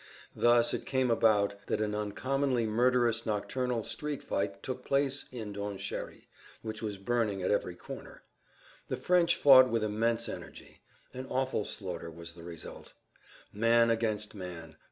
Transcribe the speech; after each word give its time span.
Thus 0.35 0.73
it 0.73 0.87
came 0.87 1.11
about 1.11 1.53
that 1.67 1.79
an 1.79 1.93
uncommonly 1.93 2.65
murderous 2.65 3.23
nocturnal 3.23 3.83
street 3.83 4.23
fight 4.23 4.63
took 4.63 4.83
place 4.83 5.25
in 5.31 5.53
Donchéry 5.53 6.25
which 6.63 6.81
was 6.81 6.97
burning 6.97 7.43
at 7.43 7.51
every 7.51 7.75
corner. 7.75 8.23
The 8.87 8.97
French 8.97 9.35
fought 9.35 9.69
with 9.69 9.83
immense 9.83 10.27
energy; 10.27 10.81
an 11.13 11.27
awful 11.29 11.63
slaughter 11.65 12.09
was 12.09 12.33
the 12.33 12.41
result. 12.43 12.95
Man 13.53 13.91
against 13.91 14.33
man! 14.33 14.75